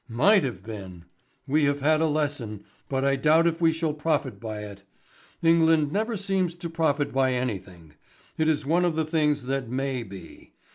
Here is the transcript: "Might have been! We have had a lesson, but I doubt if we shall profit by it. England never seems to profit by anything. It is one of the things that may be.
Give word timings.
"Might 0.09 0.43
have 0.43 0.63
been! 0.63 1.05
We 1.45 1.65
have 1.65 1.81
had 1.81 2.01
a 2.01 2.07
lesson, 2.07 2.63
but 2.89 3.05
I 3.05 3.15
doubt 3.15 3.45
if 3.45 3.61
we 3.61 3.71
shall 3.71 3.93
profit 3.93 4.39
by 4.39 4.61
it. 4.61 4.81
England 5.43 5.91
never 5.91 6.17
seems 6.17 6.55
to 6.55 6.71
profit 6.71 7.13
by 7.13 7.33
anything. 7.33 7.93
It 8.35 8.47
is 8.47 8.65
one 8.65 8.83
of 8.83 8.95
the 8.95 9.05
things 9.05 9.45
that 9.45 9.69
may 9.69 10.01
be. 10.01 10.53